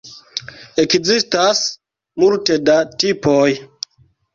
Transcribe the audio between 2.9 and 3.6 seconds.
tipoj.